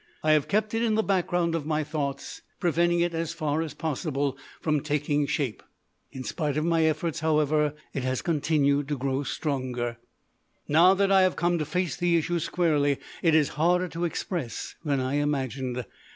[0.23, 3.75] I have kept it in the background of my thoughts, preventing it as far as
[3.75, 5.61] possible from taking shape.
[6.11, 9.97] In spite of my efforts, however, it has continued to grow stronger.
[10.67, 14.99] Now that I come to face the issue squarely it is harder to express than
[14.99, 15.85] I imagined.